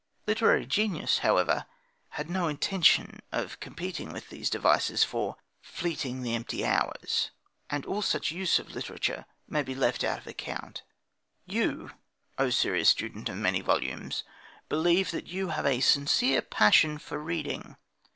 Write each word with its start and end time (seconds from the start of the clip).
Literary 0.25 0.65
genius, 0.65 1.19
however, 1.19 1.67
had 2.17 2.27
no 2.27 2.47
intention 2.47 3.19
of 3.31 3.59
competing 3.59 4.11
with 4.11 4.29
these 4.29 4.49
devices 4.49 5.03
for 5.03 5.35
fleeting 5.61 6.23
the 6.23 6.33
empty 6.33 6.65
hours; 6.65 7.29
and 7.69 7.85
all 7.85 8.01
such 8.01 8.31
use 8.31 8.57
of 8.57 8.71
literature 8.71 9.27
may 9.47 9.61
be 9.61 9.75
left 9.75 10.03
out 10.03 10.17
of 10.17 10.25
account. 10.25 10.81
You, 11.45 11.91
O 12.39 12.49
serious 12.49 12.89
student 12.89 13.29
of 13.29 13.35
many 13.37 13.61
volumes, 13.61 14.23
believe 14.69 15.11
that 15.11 15.27
you 15.27 15.49
have 15.49 15.67
a 15.67 15.81
sincere 15.81 16.41
passion 16.41 16.97
for 16.97 17.19
reading. 17.19 17.75